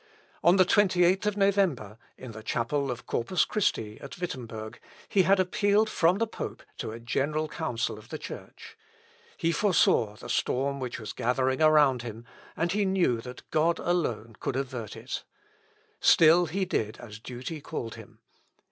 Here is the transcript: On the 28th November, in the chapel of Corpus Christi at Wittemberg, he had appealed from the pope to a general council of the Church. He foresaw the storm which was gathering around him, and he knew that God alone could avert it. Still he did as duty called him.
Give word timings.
On 0.43 0.55
the 0.55 0.65
28th 0.65 1.37
November, 1.37 1.99
in 2.17 2.31
the 2.31 2.41
chapel 2.41 2.89
of 2.89 3.05
Corpus 3.05 3.45
Christi 3.45 3.99
at 4.01 4.17
Wittemberg, 4.19 4.79
he 5.07 5.21
had 5.21 5.39
appealed 5.39 5.91
from 5.91 6.17
the 6.17 6.25
pope 6.25 6.63
to 6.79 6.89
a 6.91 6.99
general 6.99 7.47
council 7.47 7.99
of 7.99 8.09
the 8.09 8.17
Church. 8.17 8.75
He 9.37 9.51
foresaw 9.51 10.15
the 10.15 10.27
storm 10.27 10.79
which 10.79 10.99
was 10.99 11.13
gathering 11.13 11.61
around 11.61 12.01
him, 12.01 12.25
and 12.57 12.71
he 12.71 12.83
knew 12.83 13.21
that 13.21 13.47
God 13.51 13.77
alone 13.77 14.35
could 14.39 14.55
avert 14.55 14.95
it. 14.95 15.23
Still 15.99 16.47
he 16.47 16.65
did 16.65 16.97
as 16.97 17.19
duty 17.19 17.61
called 17.61 17.93
him. 17.93 18.17